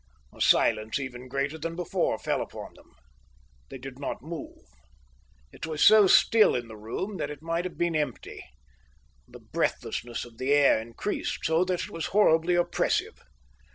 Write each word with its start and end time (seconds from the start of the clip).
A 0.33 0.41
silence 0.41 0.97
even 0.99 1.27
greater 1.27 1.59
than 1.59 1.75
before 1.75 2.17
fell 2.17 2.41
upon 2.41 2.73
them. 2.73 2.95
They 3.69 3.77
did 3.77 3.99
not 3.99 4.23
move. 4.23 4.57
It 5.53 5.67
was 5.67 5.83
so 5.83 6.07
still 6.07 6.55
in 6.55 6.67
the 6.67 6.75
room 6.75 7.17
that 7.17 7.29
it 7.29 7.43
might 7.43 7.65
have 7.65 7.77
been 7.77 7.95
empty. 7.95 8.43
The 9.27 9.39
breathlessness 9.41 10.25
of 10.25 10.39
the 10.39 10.53
air 10.53 10.81
increased, 10.81 11.41
so 11.43 11.63
that 11.65 11.81
it 11.83 11.91
was 11.91 12.07
horribly 12.07 12.55
oppressive. 12.55 13.19